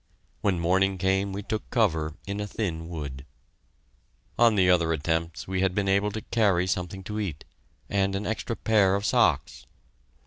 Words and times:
When 0.41 0.59
morning 0.59 0.97
came 0.97 1.31
we 1.31 1.43
took 1.43 1.69
cover 1.69 2.15
in 2.25 2.39
a 2.39 2.47
thin 2.47 2.89
wood. 2.89 3.23
On 4.39 4.55
the 4.55 4.67
other 4.67 4.93
attempts 4.93 5.47
we 5.47 5.61
had 5.61 5.75
been 5.75 5.87
able 5.87 6.09
to 6.13 6.21
carry 6.21 6.65
something 6.65 7.03
to 7.03 7.19
eat, 7.19 7.45
and 7.87 8.15
an 8.15 8.25
extra 8.25 8.55
pair 8.55 8.95
of 8.95 9.05
socks. 9.05 9.67